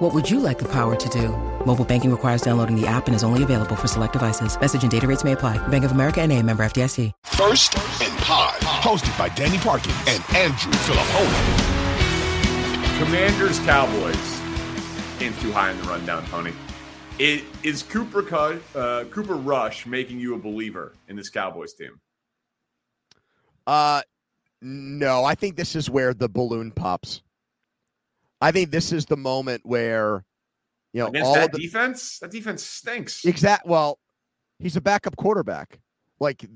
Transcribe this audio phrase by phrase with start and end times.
[0.00, 1.28] What would you like the power to do?
[1.66, 4.58] Mobile banking requires downloading the app and is only available for select devices.
[4.58, 5.58] Message and data rates may apply.
[5.68, 7.12] Bank of America and a member FDIC.
[7.26, 11.38] First and Pod, hosted by Danny Parkins and Andrew Fillipponi.
[12.98, 14.40] Commanders Cowboys.
[15.18, 16.54] Game's too high in the rundown, Tony.
[17.18, 18.24] It, is Cooper
[18.74, 22.00] uh, Cooper Rush making you a believer in this Cowboys team?
[23.66, 24.00] Uh,
[24.62, 25.26] no.
[25.26, 27.20] I think this is where the balloon pops.
[28.40, 30.24] I think this is the moment where,
[30.92, 33.24] you know, Against all that the, defense, that defense stinks.
[33.24, 33.66] Exact.
[33.66, 33.98] Well,
[34.58, 35.78] he's a backup quarterback.
[36.20, 36.46] Like,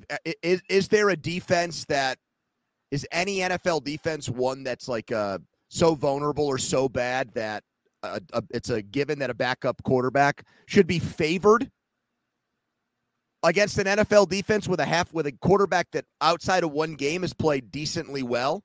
[0.43, 2.19] is is there a defense that
[2.91, 7.65] is any NFL defense one that's like uh so vulnerable or so bad that
[8.03, 11.71] a, a, it's a given that a backup quarterback should be favored
[13.43, 17.23] against an NFL defense with a half with a quarterback that outside of one game
[17.23, 18.63] has played decently well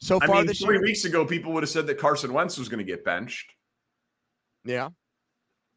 [0.00, 0.82] so far I mean, this three year.
[0.82, 3.52] weeks ago, people would have said that Carson Wentz was going to get benched.
[4.64, 4.90] Yeah.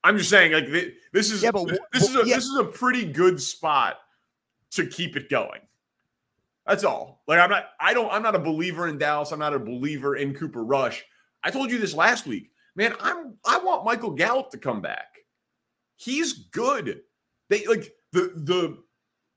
[0.04, 0.68] I'm just saying, like
[1.14, 2.36] this is Yeah, but this is a yeah.
[2.36, 3.98] this is a pretty good spot
[4.72, 5.62] to keep it going.
[6.66, 7.24] That's all.
[7.28, 9.32] Like I'm not I don't I'm not a believer in Dallas.
[9.32, 11.04] I'm not a believer in Cooper Rush.
[11.44, 12.52] I told you this last week.
[12.76, 15.08] Man, I'm I want Michael Gallup to come back.
[15.98, 17.02] He's good.
[17.50, 18.78] They like the the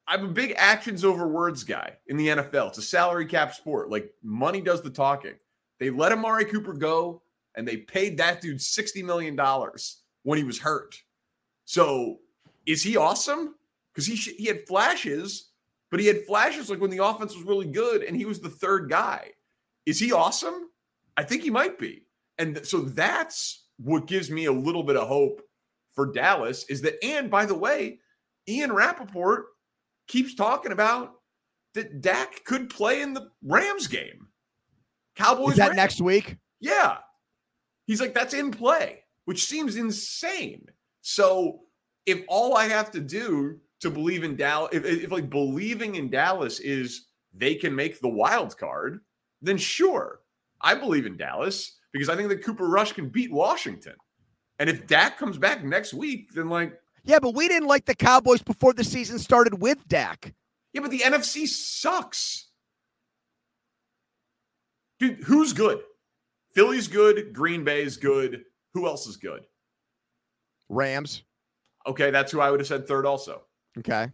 [0.07, 2.69] I'm a big actions over words guy in the NFL.
[2.69, 3.91] It's a salary cap sport.
[3.91, 5.35] Like money does the talking.
[5.81, 7.23] They let Amari Cooper go
[7.57, 9.39] and they paid that dude $60 million
[10.23, 10.97] when he was hurt.
[11.65, 12.19] So
[12.67, 13.55] is he awesome?
[13.93, 15.51] Because he sh- he had flashes,
[15.91, 18.51] but he had flashes like when the offense was really good and he was the
[18.51, 19.31] third guy.
[19.87, 20.71] Is he awesome?
[21.17, 22.07] I think he might be.
[22.39, 25.43] And th- so that's what gives me a little bit of hope
[25.95, 28.01] for Dallas is that, and by the way,
[28.49, 29.47] Ian Rapoport
[30.07, 31.15] keeps talking about
[31.75, 34.29] that Dak could play in the Rams game.
[35.17, 35.77] Cowboys Is that Rams.
[35.77, 36.37] next week?
[36.61, 36.99] Yeah.
[37.87, 40.67] He's like, that's in play, which seems insane.
[41.03, 41.61] So
[42.07, 46.11] if all I have to do to believe in Dallas, if, if like believing in
[46.11, 49.01] Dallas is they can make the wild card,
[49.43, 50.21] then sure,
[50.61, 53.95] I believe in Dallas because I think that Cooper Rush can beat Washington.
[54.59, 57.95] And if Dak comes back next week, then like, Yeah, but we didn't like the
[57.95, 60.35] Cowboys before the season started with Dak.
[60.73, 62.49] yeah, but the NFC sucks.
[64.99, 65.81] Dude, who's good?
[66.55, 67.33] Philly's good.
[67.33, 68.45] Green Bay's good.
[68.73, 69.45] Who else is good?
[70.69, 71.23] Rams.
[71.87, 73.43] Okay, that's who I would have said third also.
[73.79, 74.09] Okay.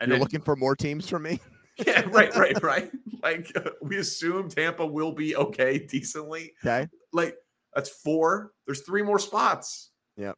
[0.00, 1.40] And You're then, looking for more teams from me?
[1.86, 2.90] yeah, right, right, right.
[3.22, 6.52] Like uh, we assume Tampa will be okay decently.
[6.64, 6.88] Okay.
[7.12, 7.36] Like
[7.74, 8.52] that's four.
[8.66, 9.90] There's three more spots.
[10.16, 10.32] Yeah,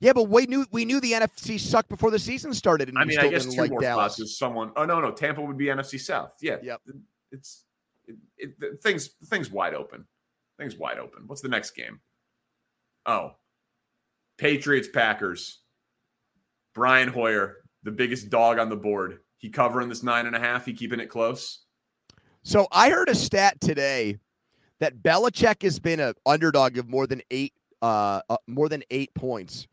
[0.00, 3.18] but we knew we knew the NFC sucked before the season started, and I mean,
[3.18, 4.14] I guess two like more Dallas.
[4.14, 4.72] spots is someone.
[4.76, 6.34] Oh no, no, Tampa would be NFC South.
[6.40, 6.80] Yeah, Yep.
[7.32, 7.64] It's
[8.06, 10.04] it, it, things things wide open.
[10.58, 11.24] Things wide open.
[11.26, 12.00] What's the next game?
[13.06, 13.32] Oh,
[14.38, 15.60] Patriots Packers.
[16.74, 19.20] Brian Hoyer, the biggest dog on the board.
[19.38, 20.66] He covering this nine and a half.
[20.66, 21.64] He keeping it close.
[22.42, 24.18] So I heard a stat today
[24.80, 29.14] that Belichick has been an underdog of more than eight, uh, uh, more than eight
[29.14, 29.66] points,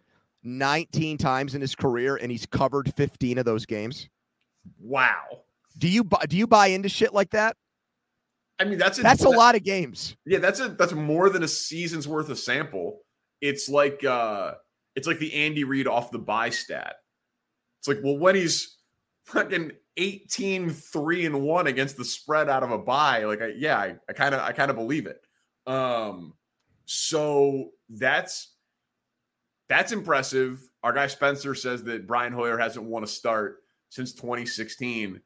[0.44, 4.10] nineteen times in his career, and he's covered fifteen of those games.
[4.80, 5.44] Wow.
[5.78, 7.56] Do you bye, do you bye into shit like that?
[8.60, 10.16] I mean, that's a, That's a lot of games.
[10.26, 13.00] Yeah, that's a that's more than a season's worth of sample.
[13.42, 14.54] It's like uh
[14.96, 16.98] it's like the Andy Reid off the buy stat.
[17.80, 18.78] It's like, well, when he's
[19.26, 23.78] fucking 18, 3 and 1 against the spread out of a buy, like I yeah,
[23.78, 25.22] I, I kind of I kind of believe it.
[25.66, 26.34] Um
[26.86, 28.51] so that's
[29.72, 30.70] that's impressive.
[30.84, 35.22] Our guy Spencer says that Brian Hoyer hasn't won a start since 2016.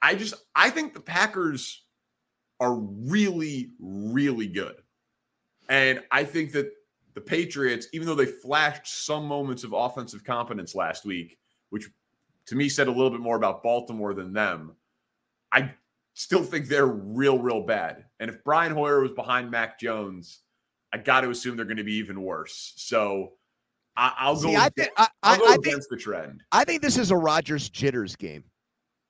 [0.00, 1.82] I just I think the Packers
[2.60, 4.76] are really, really good.
[5.68, 6.72] And I think that
[7.12, 11.36] the Patriots, even though they flashed some moments of offensive competence last week,
[11.68, 11.90] which
[12.46, 14.76] to me said a little bit more about Baltimore than them,
[15.52, 15.72] I
[16.14, 18.06] still think they're real, real bad.
[18.18, 20.40] And if Brian Hoyer was behind Mac Jones,
[20.90, 22.72] I got to assume they're going to be even worse.
[22.76, 23.34] So
[23.96, 24.58] I, I'll See, go.
[24.58, 26.42] I think I, I'll I, go I think against the trend.
[26.52, 28.44] I think this is a Rodgers jitters game.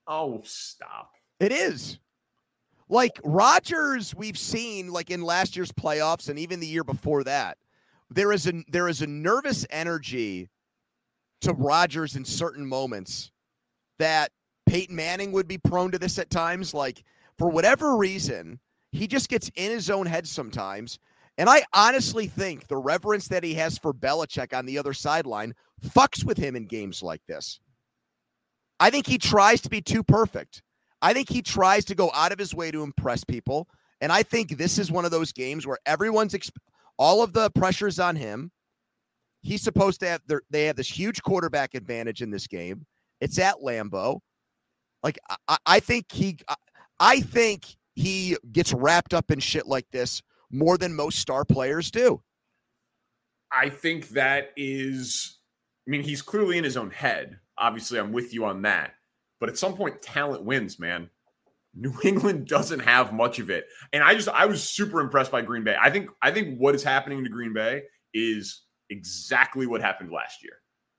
[0.07, 1.13] Oh, stop.
[1.41, 1.99] It is.
[2.89, 7.57] Like Rodgers, we've seen like in last year's playoffs and even the year before that.
[8.11, 10.51] There is a there is a nervous energy
[11.41, 13.31] to Rodgers in certain moments
[13.99, 14.31] that
[14.67, 16.75] Peyton Manning would be prone to this at times.
[16.75, 17.03] Like,
[17.39, 18.59] for whatever reason,
[18.93, 20.99] he just gets in his own head sometimes.
[21.37, 25.55] And I honestly think the reverence that he has for Belichick on the other sideline
[25.85, 27.61] fucks with him in games like this.
[28.79, 30.63] I think he tries to be too perfect.
[31.03, 33.69] I think he tries to go out of his way to impress people.
[34.01, 36.57] And I think this is one of those games where everyone's exp-
[36.99, 38.51] all of the pressure's on him.
[39.43, 42.87] He's supposed to have their, they have this huge quarterback advantage in this game.
[43.21, 44.21] It's at Lambeau.
[45.03, 46.39] Like I, I think he
[46.99, 50.23] I think he gets wrapped up in shit like this
[50.55, 52.23] more than most star players do.
[53.53, 55.39] I think that is
[55.87, 57.39] I mean, he's clearly in his own head.
[57.59, 58.95] Obviously, I'm with you on that.
[59.39, 61.11] But at some point, talent wins, man.
[61.75, 63.67] New England doesn't have much of it.
[63.93, 65.77] And I just I was super impressed by Green Bay.
[65.81, 70.43] I think I think what is happening to Green Bay is exactly what happened last
[70.43, 70.55] year.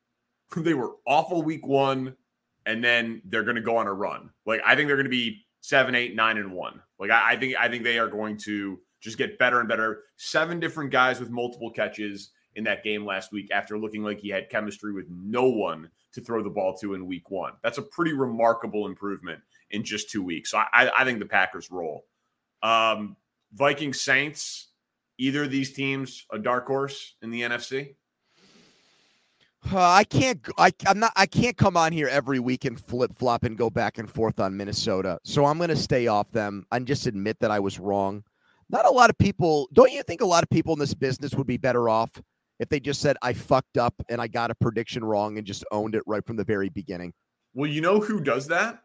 [0.63, 2.15] they were awful week one,
[2.65, 4.29] and then they're gonna go on a run.
[4.45, 6.81] Like I think they're gonna be seven, eight, nine, and one.
[6.99, 10.01] Like I, I think I think they are going to just get better and better.
[10.17, 14.29] Seven different guys with multiple catches in that game last week after looking like he
[14.29, 17.53] had chemistry with no one to throw the ball to in week one.
[17.61, 20.49] That's a pretty remarkable improvement in just two weeks.
[20.51, 22.05] So I, I think the Packers roll.
[22.63, 23.15] Um,
[23.53, 24.69] Viking Saints,
[25.19, 27.93] either of these teams a dark horse in the NFC?
[29.71, 30.39] Uh, I can't.
[30.57, 31.11] I, I'm not.
[31.15, 34.39] I can't come on here every week and flip flop and go back and forth
[34.39, 35.19] on Minnesota.
[35.23, 38.23] So I'm going to stay off them and just admit that I was wrong.
[38.69, 39.69] Not a lot of people.
[39.73, 42.11] Don't you think a lot of people in this business would be better off
[42.59, 45.63] if they just said I fucked up and I got a prediction wrong and just
[45.71, 47.13] owned it right from the very beginning?
[47.53, 48.81] Well, you know who does that?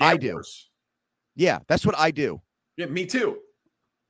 [0.00, 0.42] I do.
[1.34, 2.40] Yeah, that's what I do.
[2.76, 3.38] Yeah, me too.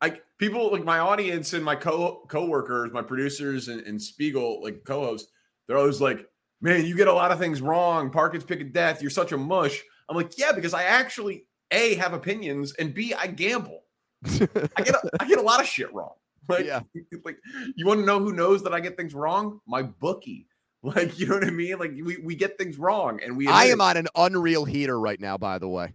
[0.02, 4.82] Like people like my audience and my co co-workers, my producers and, and Spiegel, like
[4.84, 5.30] co-hosts,
[5.66, 6.26] they're always like,
[6.60, 8.10] Man, you get a lot of things wrong.
[8.10, 9.00] Parkins pick a death.
[9.00, 9.80] You're such a mush.
[10.08, 13.84] I'm like, yeah, because I actually A have opinions and B, I gamble.
[14.24, 16.14] I get a, I get a lot of shit wrong.
[16.48, 16.80] Like, Yeah.
[17.24, 17.38] like
[17.76, 19.60] you want to know who knows that I get things wrong?
[19.66, 20.46] My bookie.
[20.80, 21.76] Like, you know what I mean?
[21.80, 25.18] Like we, we get things wrong and we I am on an unreal heater right
[25.20, 25.86] now, by the way.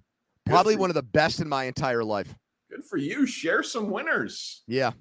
[0.45, 2.35] Good Probably one of the best in my entire life.
[2.69, 3.25] good for you.
[3.25, 4.61] Share some winners.
[4.67, 4.91] Yeah.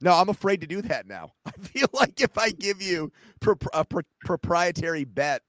[0.00, 1.32] No, I'm afraid to do that now.
[1.46, 5.42] I feel like if I give you pro- a pro- proprietary bet,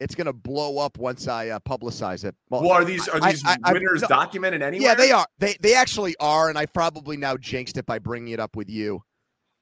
[0.00, 2.34] it's going to blow up once I uh, publicize it.
[2.48, 4.08] Well, are these are these I- I- winners no.
[4.08, 4.88] documented anywhere?
[4.88, 5.26] yeah, they are.
[5.38, 8.70] They they actually are, and I probably now jinxed it by bringing it up with
[8.70, 9.02] you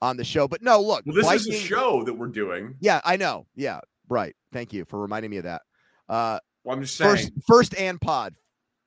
[0.00, 0.46] on the show.
[0.48, 2.76] But no, look, Well, this is a show that we're doing.
[2.80, 3.46] Yeah, I know.
[3.56, 4.34] Yeah, right.
[4.52, 5.62] Thank you for reminding me of that.
[6.08, 7.10] Uh, Well, I'm just saying.
[7.16, 8.34] first, first and pod,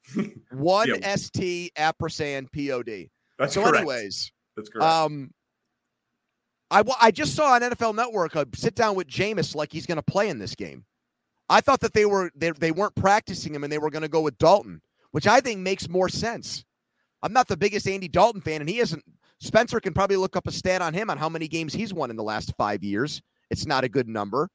[0.52, 1.16] one Yeah.
[1.18, 2.86] st ampersand pod.
[3.38, 3.78] that's So, correct.
[3.80, 4.86] anyways, that's correct.
[4.90, 5.32] Um,
[6.70, 9.98] I I just saw on NFL Network a sit down with Jameis like he's going
[9.98, 10.86] to play in this game.
[11.52, 14.08] I thought that they were they, they weren't practicing him and they were going to
[14.08, 14.82] go with Dalton,
[15.12, 16.64] which I think makes more sense.
[17.22, 19.04] I'm not the biggest Andy Dalton fan, and he isn't.
[19.40, 22.10] Spencer can probably look up a stat on him on how many games he's won
[22.10, 23.22] in the last five years.
[23.50, 24.50] It's not a good number,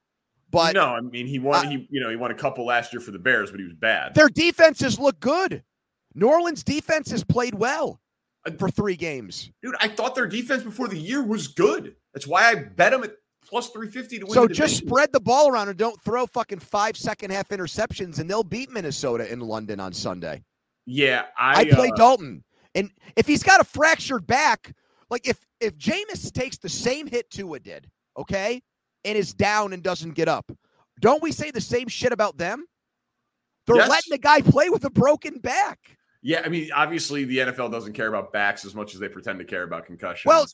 [0.49, 1.67] but no, I mean he won.
[1.67, 3.65] uh, he you know he won a couple last year for the Bears, but he
[3.65, 4.15] was bad.
[4.15, 5.63] their defenses look good.
[6.15, 7.99] New Orleans defense has played well
[8.57, 9.51] for three games.
[9.61, 11.95] Dude, I thought their defense before the year was good.
[12.13, 13.11] That's why I bet them at
[13.45, 14.33] plus three fifty to win.
[14.33, 18.29] So just spread the ball around and don't throw fucking five second half interceptions, and
[18.29, 20.43] they'll beat Minnesota in London on Sunday.
[20.85, 22.43] Yeah, I, I, play uh, Dalton,
[22.75, 24.73] and if he's got a fractured back,
[25.09, 28.61] like if if Jameis takes the same hit Tua did, okay,
[29.03, 30.51] and is down and doesn't get up,
[31.01, 32.65] don't we say the same shit about them?
[33.65, 33.89] They're Yes.
[33.89, 35.97] letting the guy play with a broken back.
[36.27, 39.39] Yeah, I mean, obviously the NFL doesn't care about backs as much as they pretend
[39.39, 40.25] to care about concussions.
[40.25, 40.45] Well,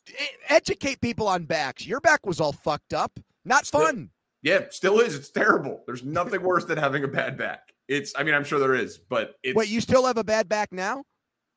[0.47, 1.87] educate people on backs.
[1.87, 3.19] Your back was all fucked up.
[3.43, 4.11] Not Still- fun.
[4.43, 5.15] yeah, still is.
[5.15, 5.81] It's terrible.
[5.87, 7.73] There's nothing worse than having a bad back.
[7.87, 8.13] It's.
[8.15, 9.55] I mean, I'm sure there is, but it's.
[9.55, 11.05] Wait, you still have a bad back now?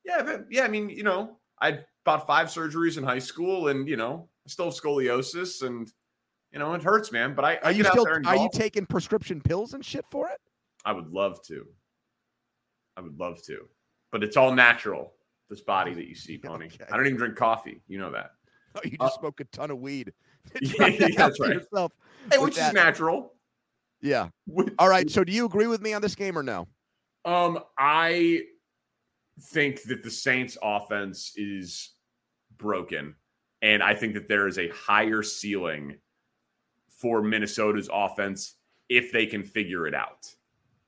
[0.03, 0.65] Yeah, yeah.
[0.65, 4.31] I mean, you know, I had about five surgeries in high school, and you know,
[4.47, 5.93] I still have scoliosis, and
[6.53, 7.35] you know, it hurts, man.
[7.35, 10.07] But I, I Are you still there and are you taking prescription pills and shit
[10.11, 10.41] for it?
[10.87, 11.67] I would love to.
[12.97, 13.69] I would love to,
[14.13, 15.13] but it's all natural.
[15.49, 16.67] This body that you see, Pony.
[16.67, 16.85] Okay.
[16.91, 17.83] I don't even drink coffee.
[17.89, 18.33] You know that.
[18.75, 20.13] Oh, you Uh, just smoke a ton of weed.
[20.61, 21.55] Yeah, Trying to yeah, help that's right.
[21.55, 21.93] yourself
[22.31, 23.33] Hey, which is natural.
[24.01, 24.29] Yeah.
[24.79, 25.09] All right.
[25.11, 26.69] So do you agree with me on this game or no?
[27.25, 28.43] Um, I
[29.41, 31.95] think that the Saints offense is
[32.59, 33.15] broken,
[33.63, 35.97] and I think that there is a higher ceiling
[36.89, 38.55] for Minnesota's offense
[38.89, 40.33] if they can figure it out.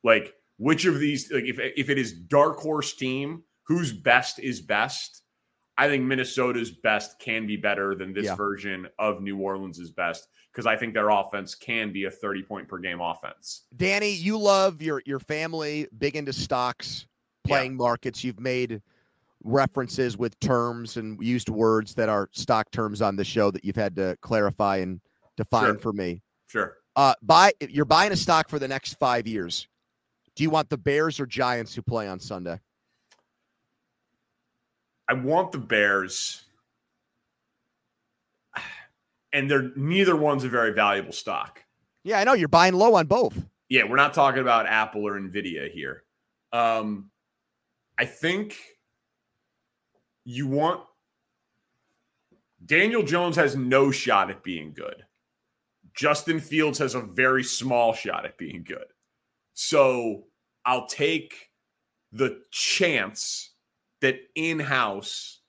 [0.04, 4.60] Like which of these, like if if it is dark horse team, whose best is
[4.60, 5.22] best,
[5.76, 8.34] I think Minnesota's best can be better than this Yeah.
[8.34, 12.68] version of New Orleans' best because I think their offense can be a 30 point
[12.68, 13.66] per game offense.
[13.76, 17.06] Danny, you love your your family, big into stocks,
[17.44, 17.54] Yeah.
[17.56, 18.24] playing markets.
[18.24, 18.82] You've made
[19.44, 23.76] references with terms and used words that are stock terms on the show that you've
[23.76, 25.00] had to clarify and
[25.36, 25.78] define Sure.
[25.78, 26.22] for me.
[26.48, 26.76] Sure.
[26.96, 29.68] Uh, buy you're buying a stock for the next five years.
[30.38, 32.60] Do you want the Bears or Giants who play on Sunday?
[35.08, 36.44] I want the Bears,
[39.32, 41.64] and they're neither one's a very valuable stock.
[42.04, 43.36] Yeah, I know you're buying low on both.
[43.68, 46.04] Yeah, we're not talking about Apple or Nvidia here.
[46.52, 47.10] Um,
[47.98, 48.56] I think
[50.24, 50.84] you want
[52.64, 55.04] Daniel Jones has no shot at being good.
[55.96, 58.86] Justin Fields has a very small shot at being good.
[59.54, 60.27] So
[60.68, 61.48] I'll take
[62.12, 63.54] the chance
[64.02, 65.40] that in house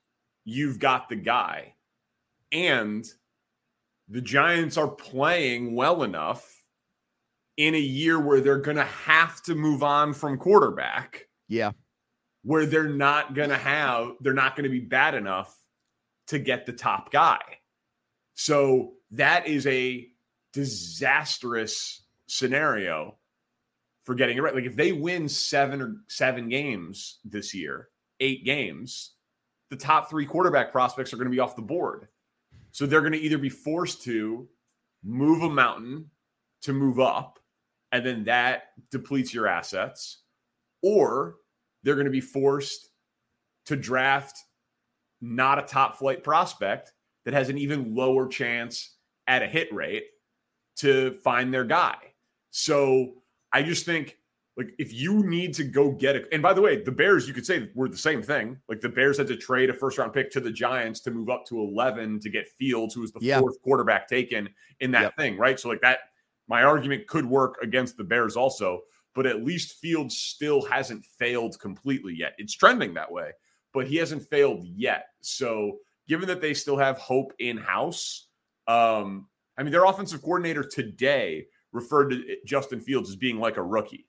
[0.46, 1.74] you've got the guy.
[2.50, 3.04] And
[4.08, 6.64] the Giants are playing well enough
[7.58, 11.28] in a year where they're going to have to move on from quarterback.
[11.48, 11.72] Yeah,
[12.42, 15.54] where they're not going to have they're not going to be bad enough
[16.28, 17.40] to get the top guy.
[18.32, 20.08] So that is a
[20.54, 23.18] disastrous scenario
[24.10, 24.56] for getting it right.
[24.56, 29.12] Like if they win 7 or 7 games this year, 8 games,
[29.68, 32.08] the top 3 quarterback prospects are going to be off the board.
[32.72, 34.48] So they're going to either be forced to
[35.04, 36.10] move a mountain
[36.62, 37.38] to move up
[37.92, 40.22] and then that depletes your assets
[40.82, 41.36] or
[41.84, 42.90] they're going to be forced
[43.66, 44.40] to draft
[45.20, 48.96] not a top flight prospect that has an even lower chance
[49.28, 50.06] at a hit rate
[50.78, 51.94] to find their guy.
[52.50, 53.19] So
[53.52, 54.18] I just think
[54.56, 57.32] like if you need to go get it, and by the way, the Bears, you
[57.34, 58.58] could say were the same thing.
[58.68, 61.30] Like the Bears had to trade a first round pick to the Giants to move
[61.30, 63.40] up to 11 to get Fields, who was the Yeah.
[63.40, 64.48] fourth quarterback taken
[64.80, 65.16] in that Yep.
[65.16, 65.58] thing, right?
[65.58, 66.00] So like that,
[66.48, 68.82] my argument could work against the Bears also,
[69.14, 72.34] but at least Fields still hasn't failed completely yet.
[72.38, 73.30] It's trending that way,
[73.72, 75.06] but he hasn't failed yet.
[75.20, 75.78] So
[76.08, 78.26] given that they still have hope in house,
[78.66, 83.62] um, I mean, their offensive coordinator today referred to Justin Fields as being like a
[83.62, 84.06] rookie,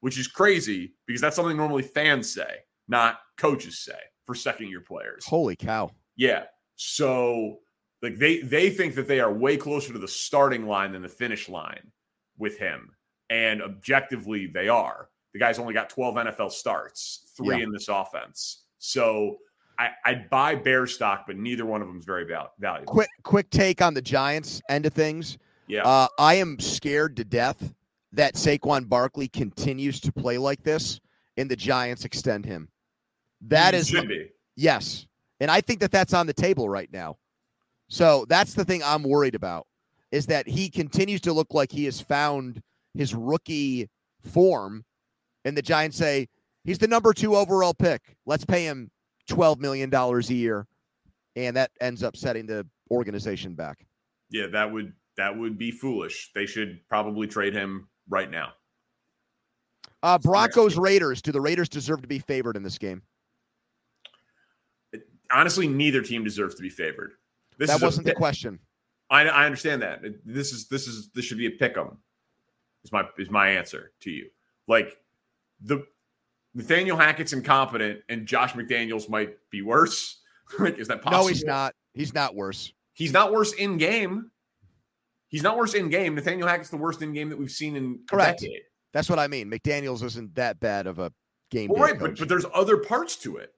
[0.00, 4.80] which is crazy because that's something normally fans say, not coaches say for second year
[4.80, 5.24] players.
[5.26, 5.90] holy cow!
[6.16, 6.44] Yeah.
[6.76, 7.58] So
[8.02, 11.08] like they they think that they are way closer to the starting line than the
[11.08, 11.90] finish line
[12.38, 12.90] with him.
[13.30, 15.08] And objectively they are.
[15.34, 17.64] The guy's only got 12 NFL starts, three Yeah.
[17.64, 18.64] in this offense.
[18.78, 19.38] So
[19.78, 22.92] I, I'd buy bear stock, but neither one of them is very val- valuable.
[22.92, 25.36] Quick, quick take on the Giants end of things.
[25.68, 25.82] Yeah.
[25.82, 27.72] Uh, I am scared to death
[28.12, 31.00] that Saquon Barkley continues to play like this,
[31.36, 32.68] and the Giants extend him.
[33.42, 34.30] That He is should be.
[34.56, 35.06] yes,
[35.40, 37.16] and I think that that's on the table right now.
[37.88, 39.66] So that's the thing I'm worried about
[40.10, 42.62] is that he continues to look like he has found
[42.94, 43.88] his rookie
[44.32, 44.84] form,
[45.44, 46.28] and the Giants say
[46.64, 48.16] he's the number two overall pick.
[48.26, 48.90] Let's pay him
[49.28, 50.66] twelve million dollars a year,
[51.36, 53.86] and that ends up setting the organization back.
[54.30, 56.30] Yeah, that would that would be foolish.
[56.34, 58.52] They should probably trade him right now.
[60.02, 61.20] Uh, Broncos Raiders.
[61.20, 63.02] Do the Raiders deserve to be favored in this game?
[65.30, 67.12] Honestly, neither team deserves to be favored.
[67.58, 68.60] This that wasn't the question.
[69.10, 70.00] I, I understand that.
[70.24, 71.98] This is this is this should be a pick 'em.
[72.84, 74.30] Is my is my answer to you.
[74.68, 74.96] Like
[75.60, 75.84] the
[76.54, 80.20] Nathaniel Hackett's incompetent and Josh McDaniels might be worse.
[80.58, 81.24] like, is that possible?
[81.24, 81.74] No, he's not.
[81.92, 82.72] He's not worse.
[82.92, 84.30] He's not worse in game.
[85.28, 86.14] He's not worse in game.
[86.14, 88.44] Nathaniel Hackett's the worst in game that we've seen in Correct.
[88.92, 89.50] That's what I mean.
[89.50, 91.12] McDaniel's isn't that bad of a
[91.50, 91.70] game.
[91.70, 92.18] Well, right, but, coach.
[92.20, 93.52] but there's other parts to it.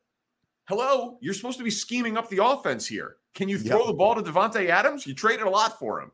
[0.69, 3.17] Hello, you're supposed to be scheming up the offense here.
[3.35, 3.87] Can you throw Yep.
[3.87, 5.07] the ball to Davante Adams?
[5.07, 6.11] You traded a lot for him.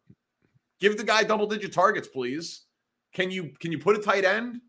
[0.80, 2.64] Give the guy double digit targets, please.
[3.14, 4.60] Can you can you put a tight end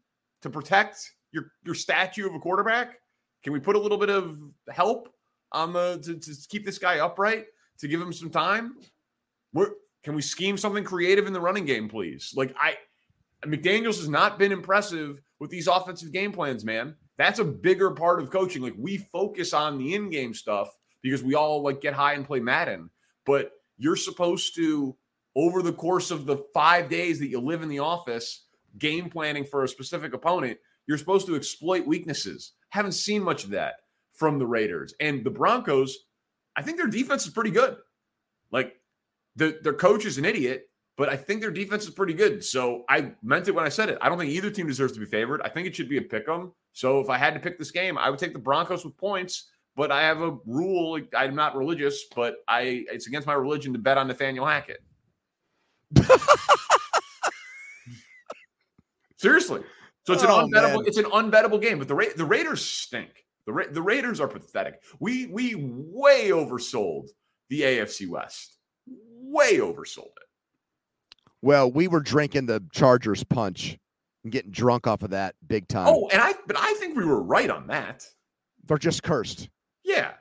[0.42, 3.00] to protect your your statue of a quarterback?
[3.44, 4.40] Can we put a little bit of
[4.70, 5.14] help
[5.52, 7.46] on the to, to keep this guy upright
[7.80, 8.76] to give him some time?
[9.52, 9.72] Where
[10.08, 12.32] can we scheme something creative in the running game, please?
[12.34, 12.78] Like I
[13.46, 16.96] McDaniels has not been impressive with these offensive game plans, man.
[17.18, 18.62] That's a bigger part of coaching.
[18.62, 20.70] Like we focus on the in-game stuff
[21.02, 22.90] because we all like get high and play Madden,
[23.26, 24.96] but you're supposed to
[25.36, 28.46] over the course of the 5 days that you live in the office,
[28.80, 32.54] game planning for a specific opponent, you're supposed to exploit weaknesses.
[32.70, 33.74] Haven't seen much of that
[34.14, 34.94] from the Raiders.
[35.02, 35.98] And the Broncos,
[36.56, 37.76] I think their defense is pretty good.
[38.54, 38.74] Like
[39.38, 42.44] the, their coach is an idiot, but I think their defense is pretty good.
[42.44, 43.98] So I meant it when I said it.
[44.02, 45.42] I don't think either team deserves to be favored.
[45.44, 46.52] I think it should be a pick 'em.
[46.74, 49.50] So if I had to pick this game, I would take the Broncos with points,
[49.76, 51.00] but I have a rule.
[51.16, 54.82] I'm not religious, but I it's against my religion to bet on Nathaniel Hackett.
[59.18, 59.62] Seriously.
[60.06, 60.78] So it's an Oh, unbettable.
[60.78, 60.84] man.
[60.86, 61.80] It's an unbettable game.
[61.80, 63.26] But the Ra- the Raiders stink.
[63.46, 64.82] The Ra- the Raiders are pathetic.
[65.00, 67.08] We we way oversold
[67.50, 68.57] the AFC West.
[69.30, 70.28] Way oversold it.
[71.42, 73.78] Well, we were drinking the Chargers punch
[74.24, 75.88] and getting drunk off of that big time.
[75.90, 78.04] Oh, and I but I think we were right on that.
[78.66, 79.50] They're just cursed.
[79.84, 80.14] Yeah.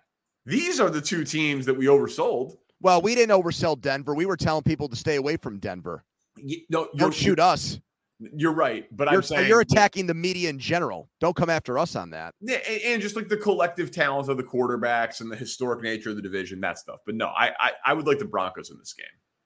[0.44, 2.56] These are the two teams that we oversold.
[2.80, 4.14] Well, we didn't oversell Denver.
[4.14, 6.04] We were telling people to stay away from Denver.
[6.40, 7.80] Y- No, Don't shoot us.
[8.18, 11.10] You're right, but You're, I'm saying you're attacking the media in general.
[11.20, 12.34] Don't come after us on that.
[12.40, 16.10] Yeah, and, and just like the collective talent of the quarterbacks and the historic nature
[16.10, 17.00] of the division, that stuff.
[17.04, 19.06] But no, I, I I would like the Broncos in this game.